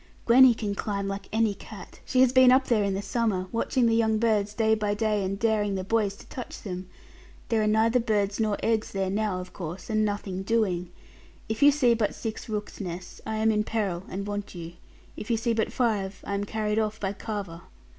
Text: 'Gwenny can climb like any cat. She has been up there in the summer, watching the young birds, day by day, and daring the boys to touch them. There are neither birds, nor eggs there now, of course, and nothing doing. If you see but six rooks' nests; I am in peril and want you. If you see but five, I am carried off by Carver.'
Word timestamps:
'Gwenny 0.25 0.55
can 0.55 0.73
climb 0.73 1.07
like 1.07 1.29
any 1.31 1.53
cat. 1.53 1.99
She 2.05 2.21
has 2.21 2.33
been 2.33 2.51
up 2.51 2.65
there 2.65 2.83
in 2.83 2.95
the 2.95 3.03
summer, 3.03 3.45
watching 3.51 3.85
the 3.85 3.93
young 3.95 4.17
birds, 4.17 4.55
day 4.55 4.73
by 4.73 4.95
day, 4.95 5.23
and 5.23 5.37
daring 5.37 5.75
the 5.75 5.83
boys 5.83 6.15
to 6.15 6.25
touch 6.27 6.63
them. 6.63 6.89
There 7.49 7.61
are 7.61 7.67
neither 7.67 7.99
birds, 7.99 8.39
nor 8.39 8.57
eggs 8.63 8.93
there 8.93 9.11
now, 9.11 9.39
of 9.39 9.53
course, 9.53 9.91
and 9.91 10.03
nothing 10.03 10.41
doing. 10.41 10.89
If 11.47 11.61
you 11.61 11.69
see 11.69 11.93
but 11.93 12.15
six 12.15 12.49
rooks' 12.49 12.81
nests; 12.81 13.21
I 13.27 13.35
am 13.35 13.51
in 13.51 13.63
peril 13.63 14.01
and 14.09 14.25
want 14.25 14.55
you. 14.55 14.73
If 15.15 15.29
you 15.29 15.37
see 15.37 15.53
but 15.53 15.71
five, 15.71 16.19
I 16.25 16.33
am 16.33 16.45
carried 16.45 16.79
off 16.79 16.99
by 16.99 17.13
Carver.' 17.13 17.61